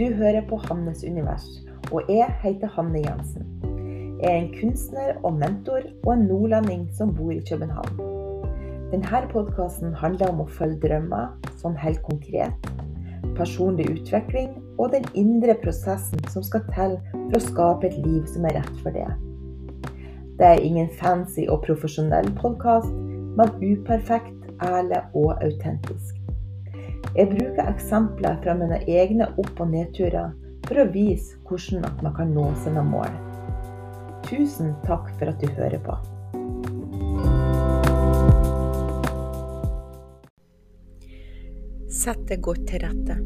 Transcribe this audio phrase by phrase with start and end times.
[0.00, 1.44] Du hører på Hannes univers,
[1.92, 3.42] og jeg heter Hanne Jensen.
[4.22, 7.98] Jeg er en kunstner og mentor og en nordlending som bor i København.
[8.94, 12.70] Denne podkasten handler om å følge drømmer, sånn helt konkret,
[13.36, 18.48] personlig utvikling og den indre prosessen som skal til for å skape et liv som
[18.48, 19.04] er rett for det.
[20.40, 22.88] Det er ingen fancy og profesjonell podkast,
[23.36, 26.19] men uperfekt, ærlig og autentisk.
[27.16, 30.30] Jeg bruker eksempler fra mine egne opp- og nedturer
[30.68, 33.10] for å vise hvordan man kan nå sine mål.
[34.28, 35.98] Tusen takk for at du hører på.
[41.90, 43.18] Sett deg godt til rette.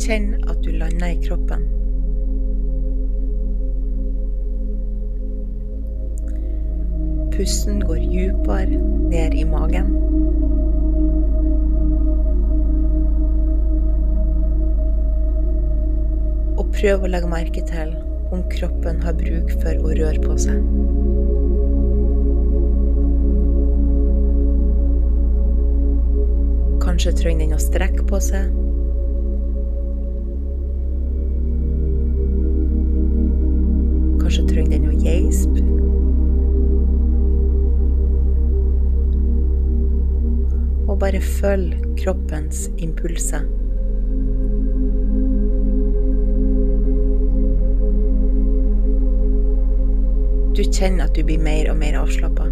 [0.00, 1.79] Kjenn at du lander i kroppen.
[7.40, 8.66] Pusten går dypere
[9.08, 9.86] ned i magen.
[16.60, 17.94] Og prøv å legge merke til
[18.28, 20.60] om kroppen har bruk for å røre på seg.
[26.84, 28.52] Kanskje trenger den å strekke på seg.
[41.20, 43.40] Og bare følg kroppens impulser.
[50.56, 52.48] Du kjenner at du blir mer og mer avslappa.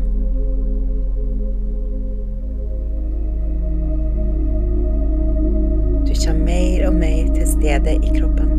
[6.05, 8.58] Du kommer mer og mer til stede i kroppen.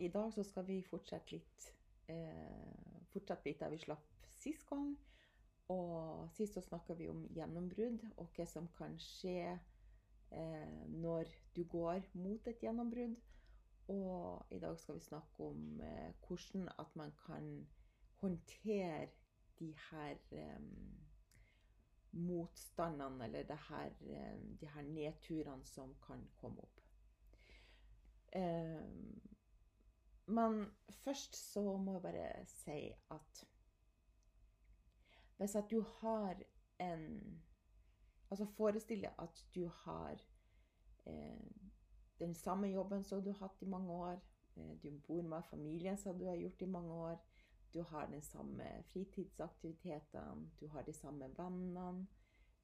[0.00, 1.70] I dag så skal vi fortsette litt,
[2.08, 4.94] eh, fortsette litt der vi slapp sist gang.
[5.70, 9.52] Og sist så snakka vi om gjennombrudd og hva som kan skje
[10.32, 13.14] eh, når du går mot et gjennombrudd.
[13.90, 17.52] Og i dag skal vi snakke om eh, hvordan at man kan
[18.22, 19.08] håndtere
[19.60, 20.60] de her eh,
[22.12, 26.80] motstandene eller her, eh, de her nedturene som kan komme opp.
[28.32, 29.29] Eh,
[30.30, 30.64] Men
[31.02, 32.80] først så må jeg bare si
[33.10, 33.44] at
[35.40, 36.42] hvis at du har
[36.78, 37.06] en
[38.30, 40.20] Altså forestill deg at du har
[41.10, 41.46] eh,
[42.20, 44.20] den samme jobben som du har hatt i mange år.
[44.56, 47.16] Eh, du bor med familien som du har gjort i mange år.
[47.74, 52.06] Du har den samme fritidsaktivitetene, du har de samme vennene.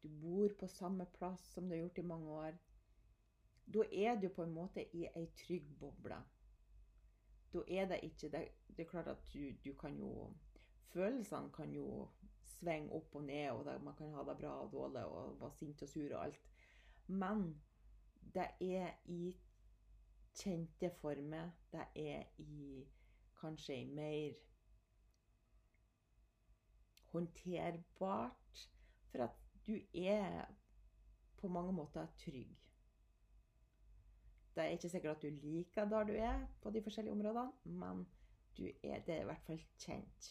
[0.02, 2.52] Du bor på samme plass som du har gjort i mange år.
[3.74, 6.22] Da er du på en måte i ei trygg boble.
[7.52, 10.32] Da er det ikke Det, det er klart at du, du kan jo
[10.92, 12.08] Følelsene kan jo
[12.44, 15.52] svinge opp og ned, og det, man kan ha det bra og dårlig og være
[15.52, 16.40] sint og sur og alt.
[17.06, 17.42] Men
[18.34, 19.36] det er i
[20.36, 21.50] kjente former.
[21.72, 22.84] Det er i
[23.40, 24.32] kanskje i mer
[27.12, 28.70] håndterbart.
[29.10, 29.36] For at
[29.66, 30.44] du er
[31.36, 32.65] på mange måter trygg.
[34.56, 38.06] Det er ikke sikkert at du liker der du er på de forskjellige områdene, men
[38.82, 40.30] er, det er i hvert fall kjent.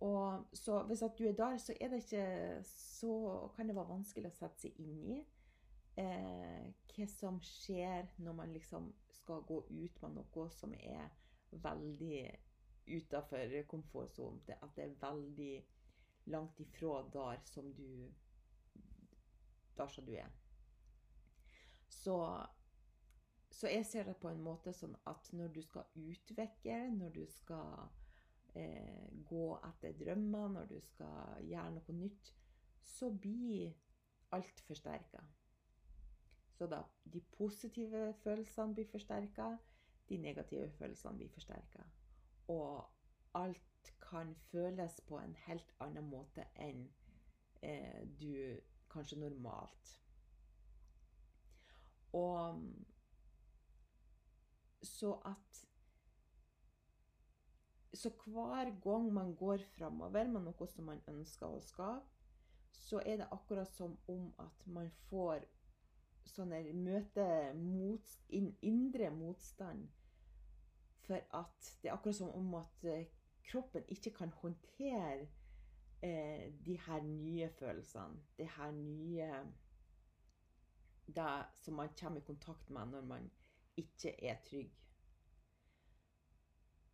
[0.00, 4.34] Og så hvis du er der, så er ikke Så kan det være vanskelig å
[4.34, 5.18] sette seg inn i
[6.00, 11.12] eh, hva som skjer når man liksom skal gå ut med noe som er
[11.52, 12.24] veldig
[12.96, 14.40] utafor komfortsonen.
[14.62, 15.54] At det er veldig
[16.34, 18.10] langt ifra der som du
[19.76, 20.41] Der som du er.
[21.92, 22.16] Så,
[23.50, 27.24] så jeg ser det på en måte sånn at når du skal utvikle, når du
[27.28, 27.84] skal
[28.56, 32.32] eh, gå etter drømmer, når du skal gjøre noe nytt,
[32.82, 33.74] så blir
[34.32, 35.20] alt forsterka.
[36.56, 39.52] Så da de positive følelsene blir forsterka,
[40.08, 41.84] de negative følelsene blir forsterka.
[42.48, 42.84] Og
[43.34, 46.84] alt kan føles på en helt annen måte enn
[47.62, 48.60] eh, du
[48.92, 49.98] kanskje normalt.
[52.12, 52.62] Og
[54.82, 55.62] så at
[57.94, 62.08] så hver gang man går framover med noe som man ønsker å skape,
[62.72, 65.44] så er det akkurat som om at man får
[66.32, 67.26] sånne møte
[67.58, 69.88] mot, in, indre motstand.
[71.06, 73.06] For at det er akkurat som om at eh,
[73.50, 75.26] kroppen ikke kan håndtere
[76.02, 78.22] eh, de her nye følelsene.
[78.38, 79.30] Det her nye
[81.16, 83.30] Det som man kommer i kontakt med når man
[83.76, 84.72] ikke er trygg.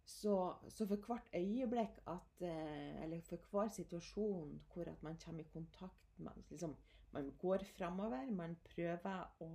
[0.09, 5.49] Så, så, for hvert øyeblikk at eh, Eller for hver situasjon hvor man kommer i
[5.53, 6.77] kontakt med liksom,
[7.13, 9.51] Man går framover, man prøver å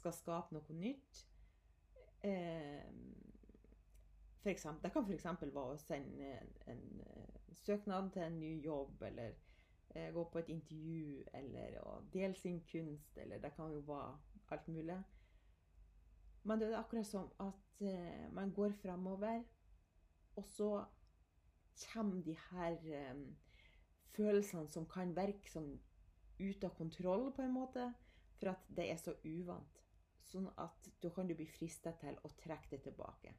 [0.00, 1.20] skal skape noe nytt.
[2.24, 2.88] Eh,
[4.44, 5.28] eksempel, det kan f.eks.
[5.42, 9.49] være å sende en, en, en, søknad til en ny jobb, eller eh,
[9.94, 14.12] gå på et intervju, eller å dele sin kunst, eller det kan jo være
[14.54, 14.98] alt mulig.
[16.42, 19.42] Men det er akkurat som at eh, man går framover,
[20.36, 20.70] og så
[21.92, 23.20] kommer de her eh,
[24.16, 25.68] følelsene som kan virke som
[26.40, 27.92] ut av kontroll, på en måte,
[28.38, 29.82] for at det er så uvant.
[30.24, 33.34] Sånn at da kan du bli frista til å trekke det tilbake.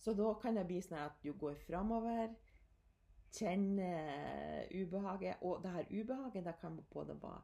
[0.00, 2.34] Så da kan det bli sånn at du går framover,
[3.32, 5.36] kjenner ubehaget.
[5.40, 7.40] Og det her ubehaget det kan både være,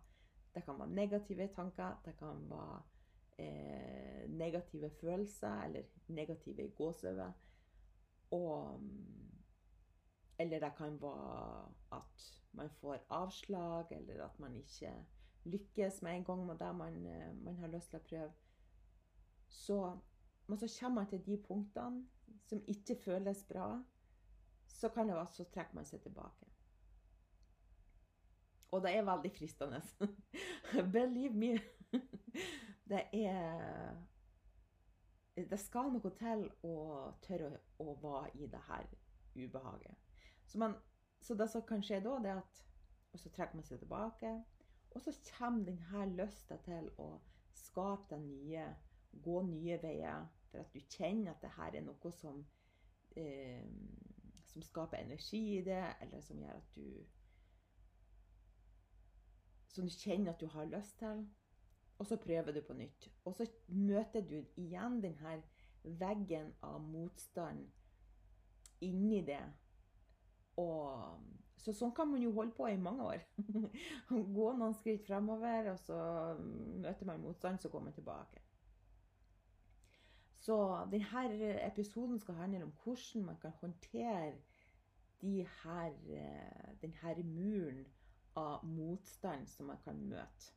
[0.55, 2.83] det kan være negative tanker, det kan være
[3.39, 7.33] eh, negative følelser, eller negative gåseøyne.
[8.31, 8.81] Og
[10.39, 14.93] Eller det kan være at man får avslag, eller at man ikke
[15.45, 18.33] lykkes med en gang med det man, eh, man har lyst til å prøve.
[19.49, 19.99] Så,
[20.47, 22.07] men så kommer man til de punktene
[22.47, 23.83] som ikke føles bra.
[24.77, 26.49] Så kan det være så trekker man seg tilbake.
[28.75, 29.81] Og det er veldig fristende.
[30.93, 31.59] Believe me.
[32.91, 33.97] Det er
[35.37, 36.75] Det skal noe til å
[37.25, 38.87] tørre å, å være i det her
[39.37, 39.97] ubehaget.
[40.47, 40.77] Så, man,
[41.21, 42.63] så, det som kan skje da, det er at
[43.13, 44.33] Og så trekker man seg tilbake.
[44.93, 47.09] Og så kommer denne lysta til å
[47.57, 48.67] skape den nye,
[49.25, 50.27] gå nye veier.
[50.51, 52.45] For at du kjenner at det her er noe som,
[53.17, 53.65] eh,
[54.57, 57.05] som skaper energi i det, eller som gjør at du
[59.69, 61.27] Som du kjenner at du har lyst til.
[61.99, 63.11] Og så prøver du på nytt.
[63.25, 65.43] Og så møter du igjen denne
[65.85, 67.67] veggen av motstand
[68.81, 69.43] inni det.
[70.57, 71.21] Og,
[71.61, 73.21] så sånn kan man jo holde på i mange år.
[74.39, 76.01] Gå noen skritt fremover, og så
[76.41, 78.46] møter man motstand, så går man tilbake.
[80.47, 84.33] Så denne episoden skal handle om hvordan man kan håndtere
[85.21, 85.91] de her,
[86.83, 87.87] denne muren
[88.37, 90.53] av motstand som man kan møte.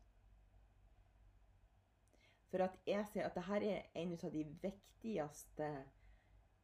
[2.52, 5.70] For at jeg ser at dette er en av de viktigste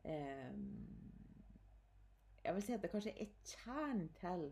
[0.04, 0.54] eh,
[2.44, 4.46] Jeg vil si at det kanskje er kjernen til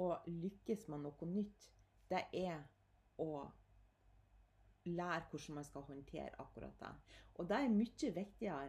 [0.00, 1.70] å lykkes med noe nytt.
[2.10, 2.66] Det er
[3.16, 3.46] å
[4.84, 6.92] lære hvordan man skal håndtere akkurat det.
[7.34, 8.68] Og det er mye viktigere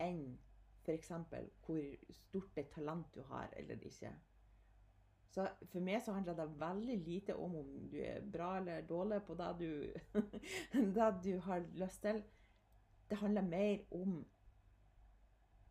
[0.00, 0.38] enn
[0.84, 1.12] f.eks.
[1.66, 4.12] hvor stort et talent du har eller ikke.
[5.28, 9.20] Så for meg så handler det veldig lite om om du er bra eller dårlig
[9.26, 9.70] på det du,
[10.96, 12.22] det du har lyst til.
[13.10, 14.18] Det handler mer om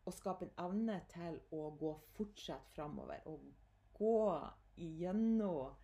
[0.06, 3.26] å skape en evne til å gå fortsatt framover.
[3.26, 3.44] Og
[3.98, 4.14] gå
[4.78, 5.74] igjennom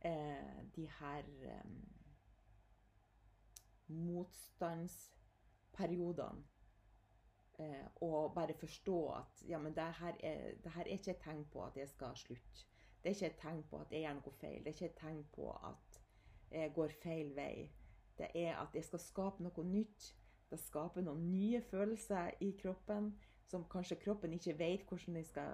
[0.00, 1.93] eh, de her eh,
[3.86, 6.44] motstandsperiodene.
[7.58, 11.20] Eh, og bare forstå at ja, men det her, er, det her er ikke et
[11.22, 12.66] tegn på at jeg skal slutte.
[13.02, 14.58] Det er ikke et tegn på at jeg gjør noe feil.
[14.58, 16.02] Det er ikke et tegn på at
[16.50, 17.70] jeg går feil vei.
[18.18, 20.14] Det er at jeg skal skape noe nytt.
[20.50, 23.14] Det skaper noen nye følelser i kroppen
[23.50, 25.50] som kanskje kroppen ikke vet hvordan den skal,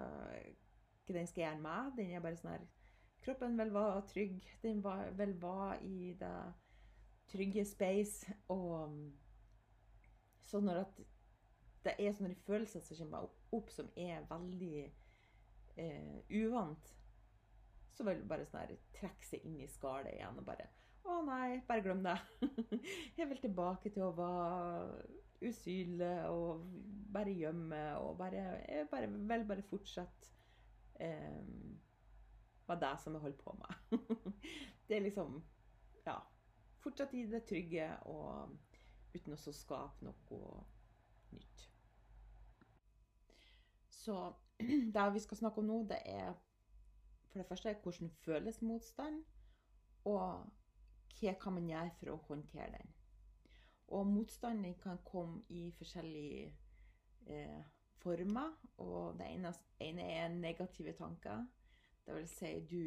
[1.05, 1.91] hva den skal gjøre med.
[1.97, 2.69] Den er bare sånn her
[3.21, 4.45] Kroppen vil være trygg.
[4.63, 4.81] Den
[5.17, 6.37] vil være i det
[7.31, 8.33] trygge space.
[8.53, 8.97] Og
[10.41, 11.01] så når at
[11.85, 14.83] det er sånne følelser som kommer opp som er veldig
[15.81, 16.91] eh, uvant,
[17.91, 20.69] så vil du bare sånn her trekke seg inn i skallet igjen og bare
[21.01, 22.13] Å nei, bare glem det.
[23.17, 25.01] Jeg vil tilbake til å være
[25.41, 26.67] usynlig og
[27.11, 30.29] bare gjemme og bare Jeg bare, vil bare fortsette
[31.01, 31.41] eh,
[32.69, 33.97] med det som jeg holder på med.
[34.87, 35.41] det er liksom
[36.05, 36.19] Ja.
[36.81, 38.55] Fortsatt i det trygge og
[39.13, 40.63] uten å skape noe
[41.35, 41.67] nytt.
[44.01, 44.15] Så
[44.95, 46.33] det vi skal snakke om nå, det er
[47.31, 49.21] for det første hvordan føles motstand,
[50.05, 50.49] og
[51.19, 52.91] hva kan man gjøre for å håndtere den.
[53.91, 56.53] Og motstanden kan komme i forskjellige,
[57.27, 57.63] eh,
[58.01, 58.53] former.
[58.77, 61.45] Og det ene, ene er negative tanker.
[62.05, 62.83] Det vil si du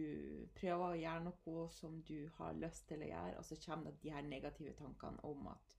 [0.56, 4.02] prøver å gjøre noe som du har lyst til å gjøre, og så kommer det
[4.02, 5.76] de her negative tankene om at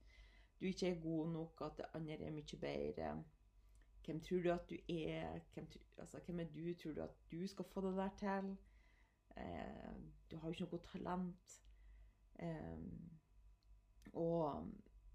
[0.60, 3.10] du ikke er god nok, at det andre er mye bedre.
[4.06, 5.40] Hvem tror du at du er?
[5.54, 6.74] Hvem, altså, hvem er du?
[6.74, 8.56] Tror du at du skal få det der til?
[9.36, 9.94] Eh,
[10.30, 11.56] du har jo ikke noe talent.
[12.38, 12.78] Eh,
[14.12, 14.72] og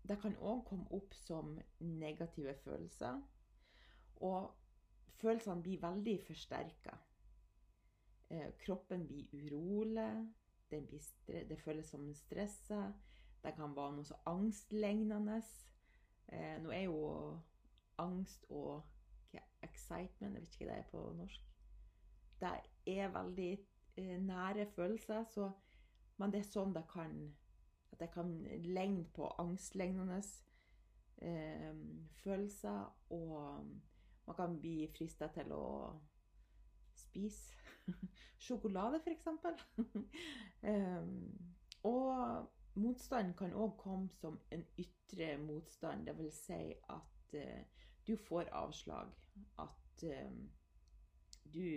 [0.10, 3.22] det kan òg komme opp som negative følelser.
[4.16, 4.51] Og
[5.22, 6.98] følelsene blir veldig forsterka.
[8.32, 10.34] Eh, kroppen blir urolig,
[10.70, 12.94] blir det føles som stressa.
[13.44, 15.42] Det kan være noe så angstlignende.
[16.32, 17.02] Eh, nå er jo
[18.00, 18.88] angst og
[19.62, 21.50] excitement Jeg vet ikke hva det er på norsk.
[22.42, 22.54] Det
[22.96, 23.52] er veldig
[23.98, 25.52] eh, nære følelser, så,
[26.18, 27.18] men det er sånn det kan
[27.92, 28.32] At det kan
[28.64, 30.22] ligne på angstlignende
[31.22, 31.76] eh,
[32.24, 32.88] følelser.
[33.10, 33.68] Og
[34.26, 35.66] man kan bli frista til å
[37.12, 37.53] spise
[38.46, 39.27] sjokolade, f.eks.
[40.62, 41.39] um,
[41.94, 42.48] og
[42.80, 46.08] motstand kan òg komme som en ytre motstand.
[46.08, 49.12] Det vil si at uh, du får avslag.
[49.60, 50.32] At uh,
[51.44, 51.68] du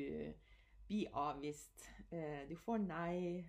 [0.86, 1.88] blir avvist.
[2.12, 3.44] Uh, du får nei.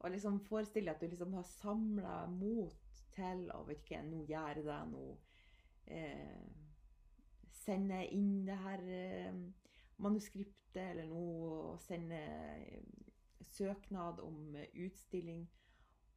[0.00, 0.40] og liksom
[0.74, 5.04] deg at du liksom har samla mot til å vet ikke, nå gjør det, nå
[7.60, 8.82] sender inn det her
[10.02, 12.20] manuskriptet eller noe, og sende
[13.50, 15.44] søknad om utstilling.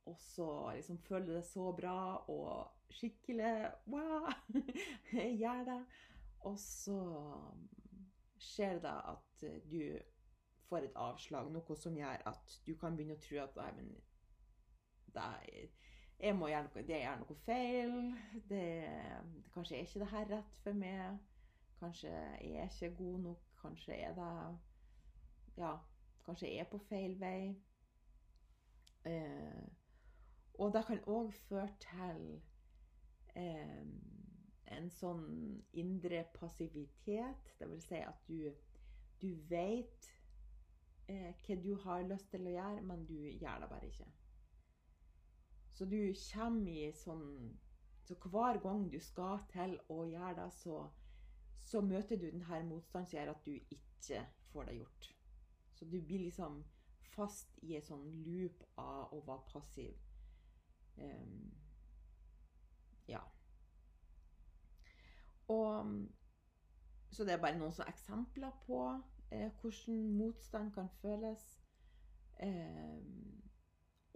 [0.06, 1.98] Og så liksom føler det så bra
[2.28, 4.28] og skikkelig Wow!
[5.14, 5.84] Jeg gjør det.
[6.40, 6.98] Og så
[8.38, 9.80] skjer det at du
[10.68, 13.94] får et avslag, noe som gjør at du kan begynne å tro at nei, men
[15.14, 15.30] det
[16.24, 17.96] jeg må gjøre noe, det er noe feil.
[18.50, 18.66] Det,
[19.54, 21.18] kanskje er ikke det her rett for meg.
[21.82, 23.53] Kanskje jeg er ikke god nok.
[23.64, 24.32] Kanskje er det
[25.58, 25.78] Ja,
[26.26, 27.54] kanskje er på feil vei.
[29.06, 29.64] Eh,
[30.60, 32.26] og det kan òg føre til
[33.36, 33.86] eh,
[34.78, 35.26] en sånn
[35.80, 37.54] indre passivitet.
[37.60, 38.52] Det vil si at du,
[39.22, 40.10] du vet
[41.08, 44.10] eh, hva du har lyst til å gjøre, men du gjør det bare ikke.
[45.74, 47.54] Så du kommer i sånn
[48.04, 50.82] Så hver gang du skal til å gjøre det, så
[51.64, 55.16] så møter du denne motstanden som gjør at du ikke får det gjort.
[55.74, 56.64] Så du blir liksom
[57.16, 59.96] fast i en sånn loop av å være passiv.
[60.98, 61.54] Um,
[63.08, 63.22] ja.
[65.48, 66.10] Og
[67.14, 68.78] Så det er bare noen eksempler på
[69.30, 71.44] eh, hvordan motstand kan føles.
[72.42, 73.04] Eh,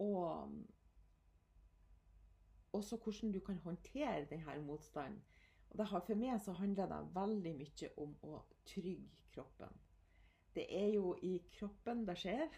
[0.02, 0.56] og
[2.72, 5.22] også hvordan du kan håndtere denne motstanden.
[5.70, 9.74] Og har, for meg så handler det veldig mye om å trygge kroppen.
[10.54, 12.48] Det er jo i kroppen det skjer.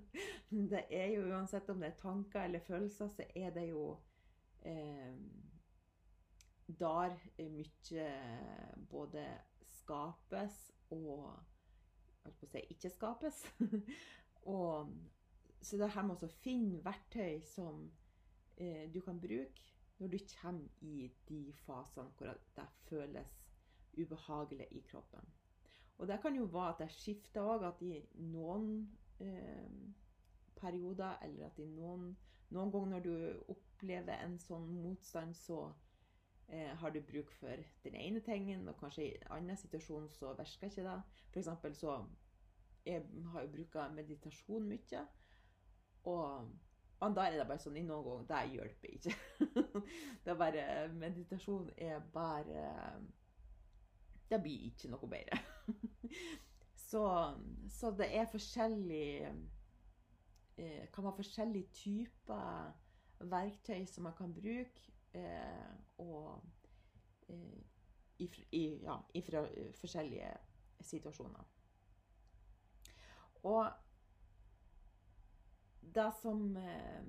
[0.72, 3.84] det er jo uansett om det er tanker eller følelser, så er det jo
[4.68, 5.14] eh,
[6.68, 8.10] der mye
[8.90, 9.24] både
[9.78, 10.58] skapes
[10.90, 11.38] og
[12.24, 13.40] holdt på å si ikke skapes.
[14.58, 14.92] og,
[15.62, 17.86] så det her med å finne verktøy som
[18.60, 23.34] eh, du kan bruke når du kommer i de fasene hvor det føles
[23.98, 25.32] ubehagelig i kroppen.
[25.98, 28.68] Og det kan jo være at det skifter òg, at i noen
[29.20, 29.72] eh,
[30.56, 32.12] perioder, eller at i noen,
[32.54, 35.72] noen ganger når du opplever en sånn motstand, så
[36.46, 40.36] eh, har du bruk for den ene tingen, og kanskje i en annen situasjon så
[40.38, 40.96] virker ikke det.
[41.32, 41.80] F.eks.
[41.80, 41.98] så
[42.86, 45.04] jeg har jeg brukt meditasjon mye.
[46.08, 46.48] Og
[47.00, 49.14] men da er det bare sånn i noen ganger Det hjelper ikke.
[50.24, 50.64] det er bare
[50.98, 52.64] Meditasjon er bare
[54.30, 55.38] Det blir ikke noe bedre.
[56.88, 57.04] så,
[57.70, 62.74] så, det er forskjellig eh, Kan være forskjellige typer
[63.18, 64.92] verktøy som man kan bruke.
[65.14, 65.70] Eh,
[66.02, 66.42] og
[67.30, 67.62] eh,
[68.18, 69.22] i, ja, i
[69.78, 70.32] forskjellige
[70.80, 71.46] situasjoner.
[73.46, 73.70] Og
[75.94, 77.02] det som, eh,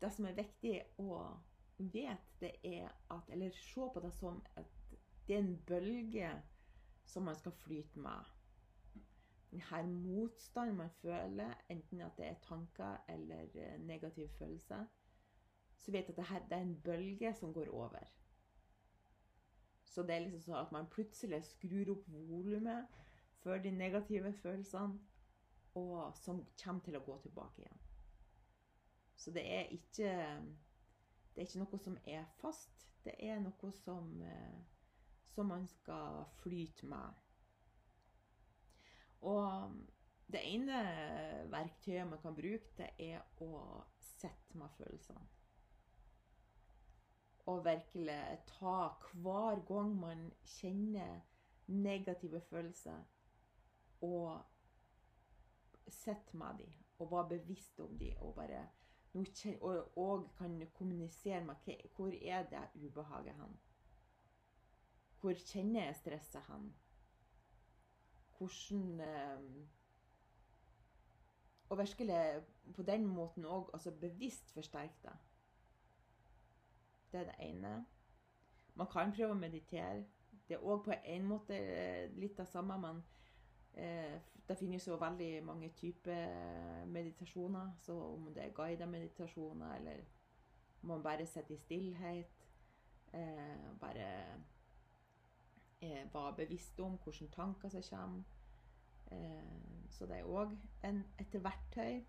[0.00, 1.20] det som er viktig å
[1.78, 4.66] vite, det er at Eller se på det som at
[5.26, 6.42] det er en bølge
[7.04, 8.24] som man skal flyte med.
[9.50, 14.86] Denne motstanden man føler, enten at det er tanker eller negativ negative følelser,
[15.76, 18.04] så vet jeg at det, er en bølge som går over.
[19.84, 22.86] Så det er liksom sånn at man plutselig skrur opp volumet
[23.42, 24.98] for de negative følelsene,
[25.74, 27.89] og som kommer til å gå tilbake igjen.
[29.20, 30.10] Så det er ikke
[31.30, 32.86] Det er ikke noe som er fast.
[33.04, 34.60] Det er noe som, eh,
[35.34, 37.20] som man skal flyte med.
[39.20, 39.76] Og
[40.32, 40.80] det ene
[41.52, 45.22] verktøyet man kan bruke, det er å sitte med følelsene.
[47.46, 48.76] Og virkelig ta
[49.12, 50.26] hver gang man
[50.58, 51.20] kjenner
[51.66, 53.00] negative følelser,
[54.00, 54.42] og
[55.88, 58.66] sitte med dem, og være bevisst om dem, og bare
[59.14, 61.54] og, og kan kommunisere med
[61.96, 63.58] hvor er det ubehaget hen?
[65.20, 66.74] Hvor kjenner jeg stresset hen?
[68.38, 69.66] Hvordan eh,
[71.70, 72.42] Og virkelig
[72.74, 75.12] på den måten òg altså bevisst forsterke det.
[77.12, 77.86] Det er det ene.
[78.74, 80.04] Man kan prøve å meditere.
[80.48, 82.98] Det er òg på en måte eh, litt av samme, men
[83.74, 87.70] det finnes jo veldig mange typer meditasjoner.
[87.78, 90.02] Så om det er guidede meditasjoner, eller
[90.82, 92.48] om man bare sitter i stillhet
[93.12, 94.08] eh, Bare
[95.80, 98.22] eh, være bevisst om hvilke tanker som kommer.
[99.10, 102.04] Eh, så det er òg et verktøy.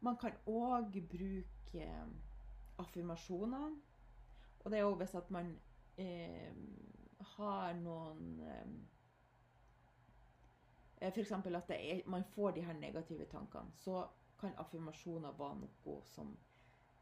[0.00, 1.88] Man kan òg bruke
[2.78, 3.70] affirmasjoner.
[4.64, 5.58] Og det er òg hvis at man
[5.98, 6.52] eh,
[7.36, 8.72] har noen eh,
[11.00, 11.32] F.eks.
[11.32, 13.72] at er, man får de her negative tankene.
[13.74, 14.06] Så
[14.40, 16.34] kan affirmasjoner være noe som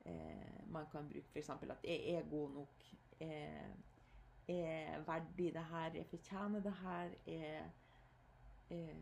[0.07, 1.29] eh, man kan bruke.
[1.33, 1.51] F.eks.
[1.51, 3.71] at 'jeg er god nok', eh,
[4.49, 7.71] 'jeg er verdig det her', 'jeg fortjener det her', jeg,
[8.71, 8.97] eh,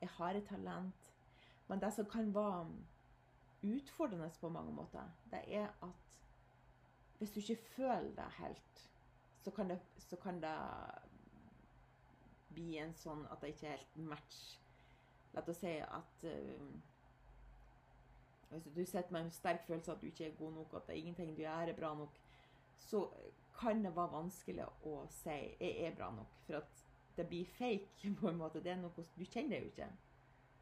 [0.00, 1.12] 'jeg har et talent'.
[1.68, 2.66] Men det som kan være
[3.62, 5.88] utfordrende på mange måter, det er at
[7.18, 8.90] hvis du ikke føler deg helt,
[9.42, 10.58] så kan det, så kan det
[12.54, 14.38] bli en sånn at det ikke er helt match.
[15.34, 16.70] La oss si at uh,
[18.48, 20.94] Hvis du sitter med en sterk følelse at du ikke er god nok, at det
[20.94, 22.14] er ingenting du gjør er bra nok,
[22.80, 23.02] så
[23.58, 26.84] kan det være vanskelig å si 'jeg er bra nok', for at
[27.16, 28.62] det blir fake på en måte.
[28.64, 29.90] Det er noe Du kjenner det jo ikke.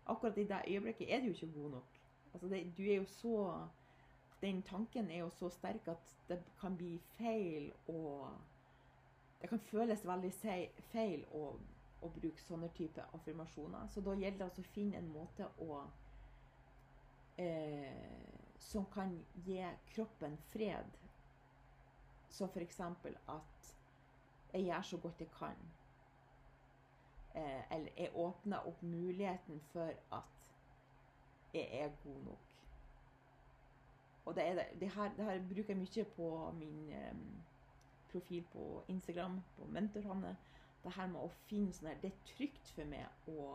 [0.07, 2.01] Akkurat i det øyeblikket er du jo ikke god nok.
[2.33, 3.66] Altså det, du er jo så
[4.40, 8.31] Den tanken er jo så sterk at det kan bli feil og
[9.40, 10.33] Det kan føles veldig
[10.92, 11.59] feil å
[12.07, 13.88] å bruke sånne type affirmasjoner.
[13.92, 15.83] Så da gjelder det altså å finne en måte å
[17.38, 18.23] eh,
[18.59, 19.12] Som kan
[19.45, 19.61] gi
[19.92, 20.95] kroppen fred.
[22.33, 22.81] Som f.eks.
[22.81, 23.75] at
[24.53, 25.59] jeg gjør så godt jeg kan.
[27.35, 30.53] Eh, eller jeg åpner opp muligheten for at
[31.53, 32.47] jeg er god nok.
[34.27, 37.16] Og det, det, det, her, det her, bruker jeg mye på min eh,
[38.11, 40.37] profil på Instagram, på Mentorhanne
[40.87, 43.46] det her med å finne sånn her Det er trygt for meg å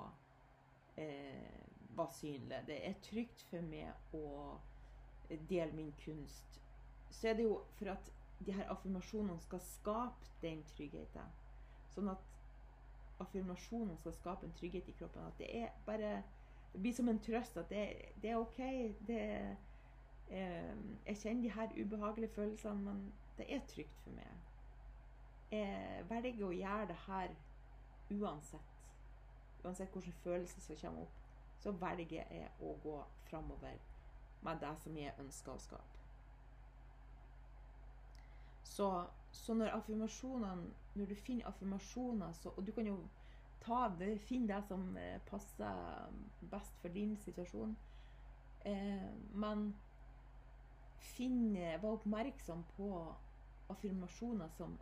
[0.99, 1.61] eh,
[1.95, 2.59] være synlig.
[2.67, 4.25] Det er trygt for meg å
[5.49, 6.59] dele min kunst.
[7.11, 8.11] Så er det jo for at
[8.45, 11.33] de her affirmasjonene skal skape den tryggheten.
[11.93, 12.27] Sånn at
[13.21, 15.27] affirmasjonene skal skape en trygghet i kroppen.
[15.27, 16.21] At det er bare
[16.71, 17.57] Det blir som en trøst.
[17.57, 18.59] At det, det er OK.
[19.07, 19.23] Det,
[20.29, 23.01] eh, jeg kjenner de her ubehagelige følelsene, men
[23.37, 24.50] det er trygt for meg
[25.51, 27.33] jeg velger å gjøre det her
[28.11, 28.77] uansett.
[29.63, 31.17] Uansett hvilke følelser som kommer opp,
[31.61, 32.97] så velger jeg å gå
[33.29, 33.79] framover
[34.41, 35.97] med det som jeg ønsker å skape.
[38.71, 38.87] Så,
[39.31, 42.97] så når affirmasjonene Når du finner affirmasjoner, så, og du kan jo
[43.63, 46.09] ta det, finne det som eh, passer
[46.51, 47.77] best for din situasjon,
[48.65, 49.69] eh, men
[50.99, 52.89] finn, Vær oppmerksom på
[53.69, 54.75] affirmasjoner som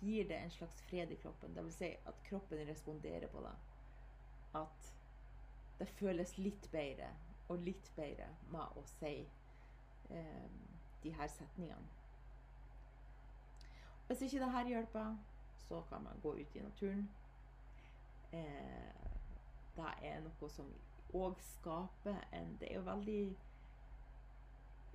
[0.00, 1.54] gir det en slags fred i kroppen.
[1.54, 3.54] Det vil si at kroppen responderer på det.
[4.58, 4.92] At
[5.78, 7.12] det føles litt bedre
[7.48, 9.14] og litt bedre med å si
[10.10, 10.50] eh,
[11.02, 11.94] de her setningene.
[14.08, 15.16] Hvis ikke det her hjelper,
[15.68, 17.08] så kan man gå ut i naturen.
[18.32, 19.08] Eh,
[19.76, 20.70] det er noe som
[21.16, 23.36] òg skaper en Det er jo veldig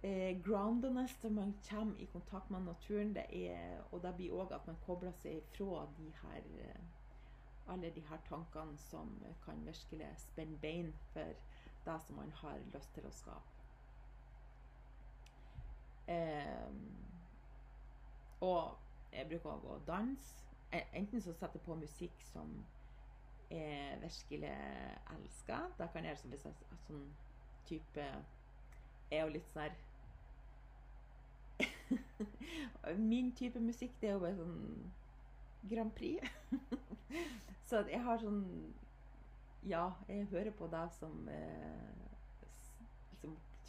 [0.03, 3.15] eh, groundedness når man kommer i kontakt med naturen.
[3.15, 6.83] Det er, og det blir òg at man kobler seg fra de her eh,
[7.67, 11.33] alle de her tankene som kan virkelig spenne bein for
[11.85, 13.53] det som man har lyst til å skape.
[16.07, 16.71] Eh,
[18.41, 18.75] og
[19.13, 20.43] jeg bruker òg å danse.
[20.73, 22.51] E, enten så setter jeg på musikk som
[23.49, 24.53] jeg virkelig
[25.15, 25.71] elsker.
[25.77, 27.03] Da kan jeg som sånn
[27.69, 28.07] type
[29.11, 29.77] er jo litt sånn
[33.11, 34.91] Min type musikk, det er jo bare sånn
[35.69, 36.29] Grand Prix.
[37.69, 38.43] så jeg har sånn
[39.63, 42.03] Ja, jeg hører på det som eh,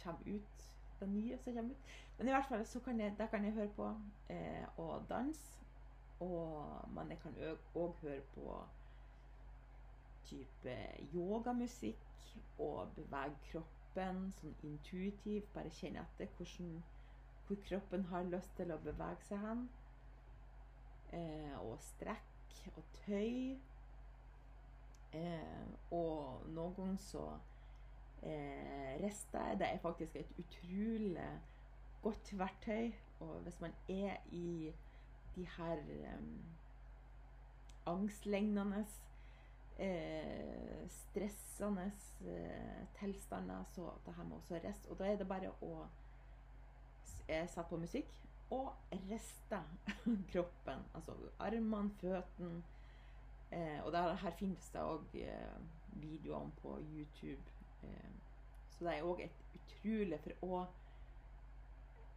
[0.03, 0.65] kommer ut.
[0.99, 1.93] Det nye som kommer ut.
[2.17, 3.87] Men i hvert fall så kan jeg, det kan jeg høre på
[4.29, 5.63] eh, og danse.
[6.19, 7.35] Og man kan
[7.75, 8.59] òg høre på
[10.25, 10.75] type
[11.13, 15.51] yogamusikk og bevege kroppen sånn intuitivt.
[15.53, 16.79] Bare kjenne etter hvordan,
[17.47, 19.65] hvor kroppen har lyst til å bevege seg hen.
[21.13, 23.57] Eh, og strekk og tøy.
[25.15, 27.25] Eh, og noen ganger så
[28.23, 29.59] eh, rister jeg.
[29.61, 31.29] Det er faktisk et utrolig
[32.03, 32.91] godt verktøy.
[33.19, 34.73] Og hvis man er i
[35.35, 35.79] de her
[36.17, 36.43] um,
[37.85, 38.85] angstlignende
[39.77, 43.63] eh, stressende eh, tilstander.
[43.63, 44.89] Så det her må også riste.
[44.89, 45.85] Og da er det bare å
[47.27, 48.21] eh, satt på musikk
[48.53, 48.73] og
[49.09, 49.59] riste
[50.31, 50.85] kroppen.
[50.93, 52.63] Altså armene, føttene.
[53.51, 55.59] Eh, og der, her finnes det òg eh,
[56.01, 57.51] videoer på YouTube.
[57.83, 58.15] Eh,
[58.69, 60.65] så det er òg et utrolig For å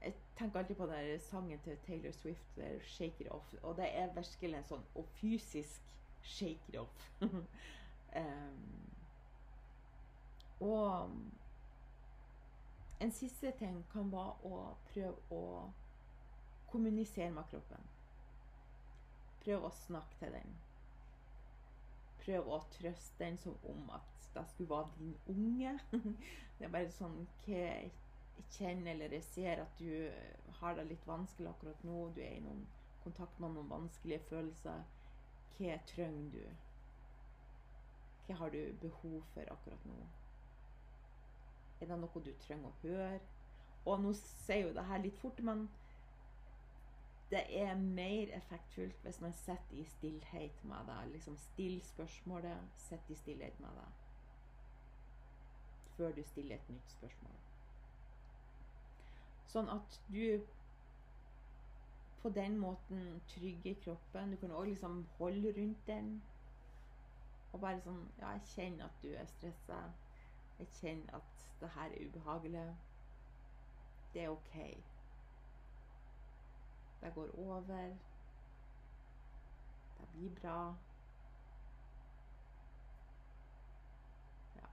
[0.00, 3.58] Jeg tenker alltid på den sangen til Taylor Swift, 'Shake It Off'.
[3.62, 5.82] Og det er virkelig en sånn og fysisk
[6.22, 7.10] shake it off.
[7.20, 8.62] um,
[10.70, 11.10] og
[13.00, 15.42] en siste ting kan være å prøve å
[16.68, 17.86] kommunisere med kroppen.
[19.44, 20.56] Prøv å snakke til den.
[22.24, 25.78] Prøv å trøste den som om at det skulle være din unge.
[26.58, 27.92] det er bare sånn hva jeg
[28.54, 30.10] kjenner eller jeg ser at du
[30.60, 32.02] har det litt vanskelig akkurat nå.
[32.14, 32.66] Du er i noen
[33.04, 34.84] kontakt med noen vanskelige følelser
[35.58, 36.42] hva trenger du?
[38.26, 39.96] Hva har du behov for akkurat nå?
[41.80, 43.20] Er det noe du trenger å høre?
[43.86, 45.68] Og nå sier jo det her litt fort, men
[47.30, 51.10] det er mer effektfullt hvis man sitter i stillhet med deg.
[51.12, 54.04] Liksom still spørsmålet, sitt i stillhet med deg.
[55.96, 57.36] Før du stiller et nytt spørsmål.
[59.48, 60.40] Sånn at du
[62.22, 64.30] på den måten trygger kroppen.
[64.30, 66.10] Du kan òg liksom holde rundt den.
[67.52, 69.78] Og bare sånn Ja, jeg kjenner at du er stressa.
[70.58, 71.22] Jeg kjenner at
[71.60, 72.76] det her er ubehagelig.
[74.14, 74.54] Det er OK.
[77.00, 77.96] Det går over.
[79.98, 80.74] Det blir bra.
[84.56, 84.66] Ja.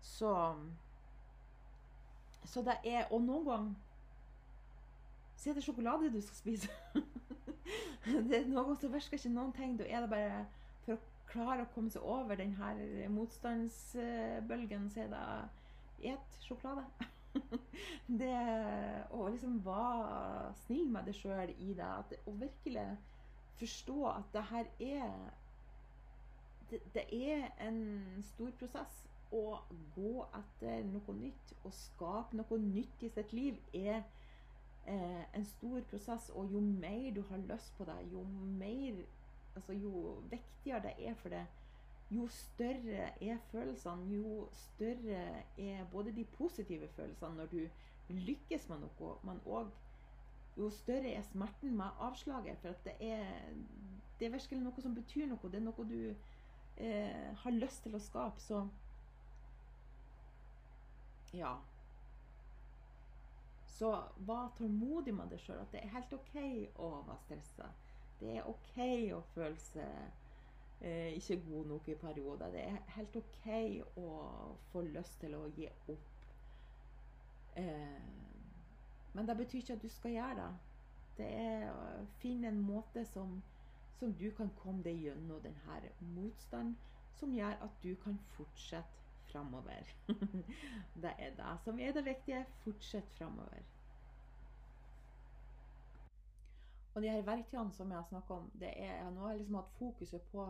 [0.00, 0.56] Så
[2.44, 3.74] Så det er Og noen ganger
[5.36, 6.68] så er det sjokolade du skal spise.
[8.28, 9.78] det er noe som virker ikke noen ting.
[9.78, 10.42] Da er det bare
[11.30, 17.08] klare å komme seg over denne motstandsbølgen, så er det et sjokolade.
[18.22, 18.38] det
[19.14, 21.86] å liksom være snill med deg sjøl i det.
[21.86, 22.86] At, og virkelig
[23.60, 25.12] forstå at det her er
[26.70, 27.80] det, det er en
[28.32, 29.06] stor prosess.
[29.30, 29.60] Å
[29.94, 34.00] gå etter noe nytt og skape noe nytt i sitt liv er
[34.90, 36.30] eh, en stor prosess.
[36.34, 38.24] Og jo mer du har lyst på det, jo
[38.58, 39.04] mer
[39.54, 41.46] altså Jo viktigere det er for deg,
[42.10, 44.14] jo større er følelsene.
[44.14, 47.60] Jo større er både de positive følelsene når du
[48.10, 49.70] lykkes med noe, men òg
[50.58, 52.58] jo større er smerten med avslaget.
[52.58, 53.26] For det er,
[54.18, 55.50] det er virkelig noe som betyr noe.
[55.50, 56.14] Det er noe du
[56.76, 58.42] eh, har lyst til å skape.
[58.42, 58.64] Så
[61.32, 61.54] ja.
[63.78, 63.92] Så
[64.26, 65.62] vær tålmodig med deg sjøl.
[65.62, 66.34] At det er helt OK
[66.82, 67.70] å være stressa.
[68.20, 68.78] Det er OK
[69.16, 72.52] å føle seg eh, ikke god nok i perioder.
[72.52, 73.46] Det er helt OK
[74.00, 74.08] å
[74.72, 76.26] få lyst til å gi opp.
[77.60, 78.10] Eh,
[79.12, 80.50] men det betyr ikke at du skal gjøre det.
[81.16, 83.40] Det er å finne en måte som,
[83.98, 85.80] som du kan komme deg gjennom denne
[86.14, 86.76] motstanden,
[87.18, 89.90] som gjør at du kan fortsette framover.
[91.02, 92.44] det er det som er det viktige.
[92.64, 93.66] Fortsett framover.
[96.94, 99.60] Og de her verktøyene som jeg har snakka om, det er, nå har jeg liksom
[99.60, 100.44] hatt fokuset på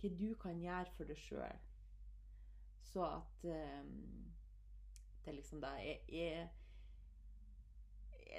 [0.00, 1.62] hva du kan gjøre for deg sjøl.
[2.86, 4.26] Så at um,
[5.24, 6.48] det liksom da er, er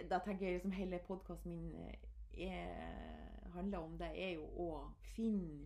[0.09, 1.73] Da tenker jeg liksom hele podkasten min
[2.37, 4.69] er, handler om det, er jo å
[5.15, 5.65] finne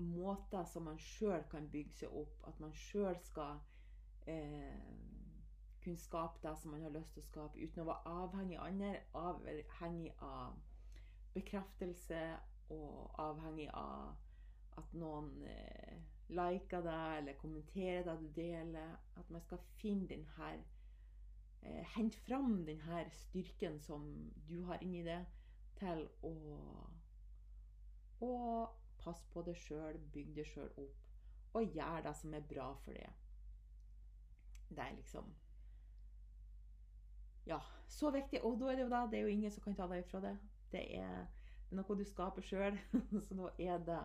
[0.00, 2.38] måter som man sjøl kan bygge seg opp.
[2.48, 3.58] At man sjøl skal
[4.26, 5.19] eh,
[5.82, 8.66] kunne skape det som man har lyst til å skape, uten å være avhengig av
[8.66, 8.94] andre.
[9.20, 10.58] Avhengig av
[11.34, 12.22] bekreftelse
[12.74, 14.16] og avhengig av
[14.80, 15.96] at noen eh,
[16.30, 18.94] liker deg eller kommenterer det du deler.
[19.18, 20.58] At man skal finne den her
[21.62, 24.06] eh, Hente fram den her styrken som
[24.48, 25.20] du har inni det,
[25.80, 26.34] til å,
[28.20, 28.32] å
[29.00, 31.06] passe på deg sjøl, bygge deg sjøl opp
[31.56, 33.14] og gjøre det som er bra for deg.
[34.70, 35.32] Det er liksom
[37.50, 37.58] Ja,
[37.90, 38.44] så viktig.
[38.46, 40.20] Og da er det jo da, det er jo ingen som kan ta deg ifra
[40.22, 40.36] det.
[40.70, 41.24] Det er,
[41.74, 42.78] noe du skaper sjøl.
[43.26, 44.02] Så da er det,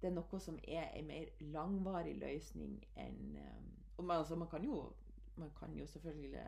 [0.00, 3.68] det er noe som er en mer langvarig løsning enn um,
[4.00, 4.92] og man, altså, man, kan jo,
[5.36, 6.44] man kan jo selvfølgelig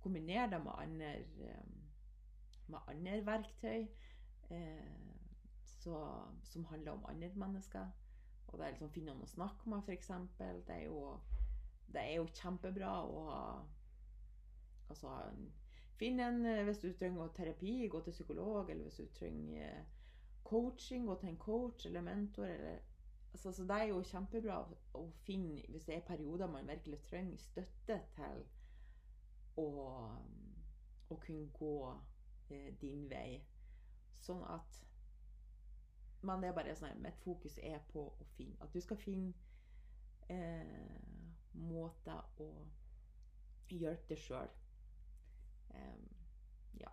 [0.00, 1.10] kombinere det med andre,
[1.60, 1.74] um,
[2.72, 3.86] med andre verktøy
[4.50, 4.94] eh,
[5.62, 5.98] så,
[6.42, 7.86] som handler om andre mennesker.
[8.46, 10.10] Og det er liksom finne noen å snakke med, f.eks.
[10.38, 10.48] Det,
[11.92, 13.44] det er jo kjempebra å ha
[14.88, 15.12] altså,
[15.98, 18.70] Finn en Hvis du trenger terapi, gå til psykolog.
[18.70, 19.84] Eller hvis du trenger
[20.44, 22.44] coaching, gå til en coach eller mentor.
[22.44, 22.78] Eller,
[23.32, 24.58] altså, så det er jo kjempebra
[24.94, 28.44] å finne, hvis det er perioder man virkelig trenger støtte til
[29.56, 29.68] å,
[31.10, 31.74] å kunne gå
[32.50, 33.42] eh, din vei.
[34.24, 34.80] Sånn at
[36.24, 39.34] Men det er bare sånn mitt fokus er på å finne At du skal finne
[40.32, 41.02] eh,
[41.52, 42.48] måter å
[43.68, 44.48] hjelpe deg sjøl.
[46.80, 46.90] Ja.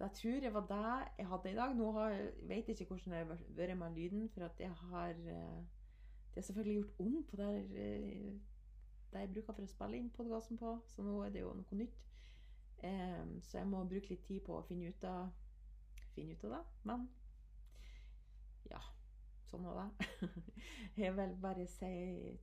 [0.00, 1.76] Da tror jeg var det jeg hadde i dag.
[1.76, 5.10] Nå har, jeg vet ikke hvordan det har vært med lyden, for at jeg har
[5.10, 5.64] eh,
[6.28, 8.40] Det har selvfølgelig gjort om på det, eh,
[9.12, 11.78] det jeg bruker for å spille inn podkasten på, så nå er det jo noe
[11.80, 12.04] nytt.
[13.42, 15.32] Så jeg må bruke litt tid på å finne ut av,
[16.14, 16.60] finne ut av det.
[16.86, 17.08] Men
[18.70, 18.80] ja,
[19.48, 20.08] sånn var det.
[21.02, 21.92] Jeg vil bare si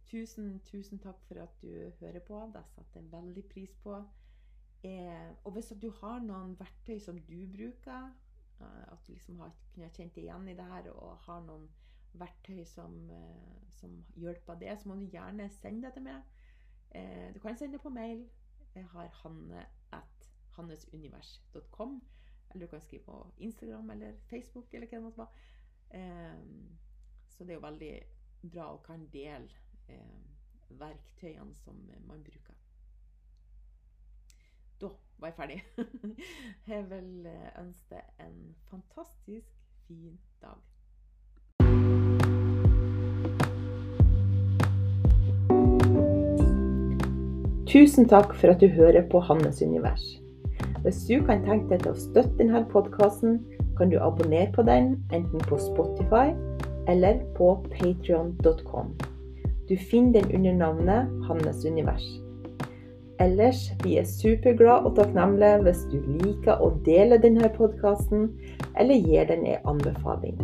[0.10, 2.40] tusen, tusen takk for at du hører på.
[2.54, 4.00] Det setter jeg veldig pris på.
[4.86, 8.12] Eh, og hvis du har noen verktøy som du bruker,
[8.62, 11.66] eh, at du liksom har kunne kjent deg igjen i det her og har noen
[12.20, 16.22] verktøy som, eh, som hjelper det, så må du gjerne sende det til meg.
[16.96, 18.28] Eh, du kan sende det på mail.
[18.76, 22.02] Jeg har hanne at hannesunivers.com.
[22.50, 25.28] Eller du kan skrive på Instagram eller Facebook eller hva det måtte være.
[25.92, 26.46] Eh,
[27.30, 27.94] så det er jo veldig
[28.52, 29.50] bra å kan dele
[29.88, 30.22] eh,
[30.70, 32.65] verktøyene som man bruker.
[35.20, 35.64] Var jeg ferdig.
[36.72, 39.48] Jeg vil eh, ønske en fantastisk
[39.88, 40.60] fin dag.
[47.68, 50.04] Tusen takk for at du hører på Hannes univers.
[50.84, 53.40] Hvis du kan tenke deg til å støtte denne podkasten,
[53.80, 56.36] kan du abonnere på den enten på Spotify
[56.92, 58.94] eller på patrion.com.
[59.70, 62.25] Du finner den under navnet Hannes univers.
[63.20, 68.28] Ellers vi er superglad og takknemlig hvis du liker å dele denne podkasten,
[68.76, 70.36] eller gir den en anbefaling.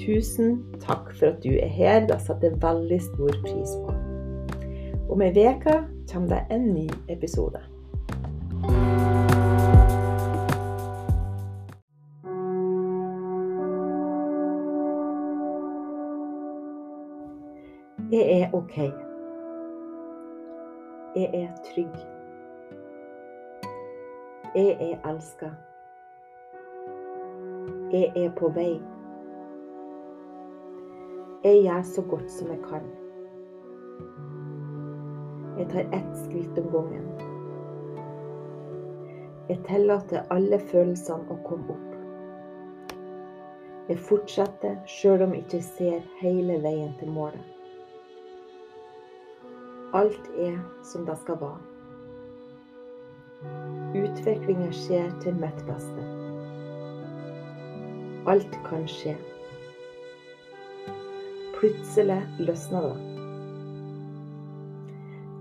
[0.00, 2.06] Tusen takk for at du er her.
[2.08, 3.94] Det setter jeg veldig stor pris på.
[5.12, 5.78] Om ei uke
[6.10, 7.60] kommer det en ny episode.
[18.12, 19.03] Jeg er OK.
[21.14, 21.94] Jeg er trygg.
[24.54, 25.50] Jeg er elska.
[27.92, 28.82] Jeg er på vei.
[31.44, 32.90] Jeg gjør så godt som jeg kan.
[35.58, 37.08] Jeg tar ett skritt om gangen.
[39.48, 41.90] Jeg tillater alle følelsene å komme opp.
[43.86, 47.53] Jeg fortsetter sjøl om jeg ikke ser hele veien til målet.
[49.94, 51.60] Alt er som det skal være.
[53.94, 56.06] Utviklinga skjer til mitt beste.
[58.26, 59.14] Alt kan skje.
[61.54, 62.98] Plutselig løsner det.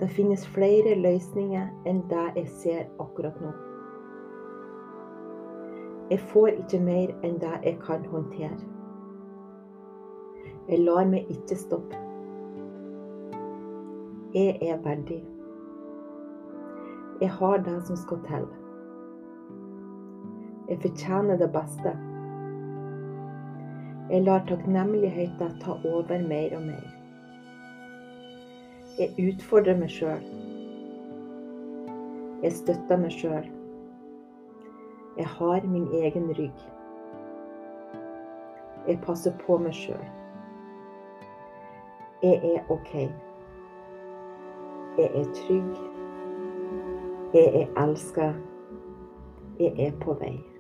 [0.03, 3.57] Det finnes flere løsninger enn det jeg ser akkurat nå.
[6.13, 8.61] Jeg får ikke mer enn det jeg kan håndtere.
[10.69, 12.12] Jeg lar meg ikke stoppe.
[14.33, 15.23] Jeg er verdig.
[17.21, 18.47] Jeg har det som skal til.
[20.69, 21.91] Jeg fortjener det beste.
[24.09, 26.87] Jeg lar takknemligheten ta over mer og mer.
[28.99, 30.25] Jeg utfordrer meg sjøl.
[32.43, 33.51] Jeg støtter meg sjøl.
[35.17, 36.65] Jeg har min egen rygg.
[38.87, 40.09] Jeg passer på meg sjøl.
[42.23, 42.97] Jeg er OK.
[44.97, 45.75] Jeg er trygg.
[47.33, 48.33] Jeg er elska.
[49.59, 50.52] Jeg er på vei.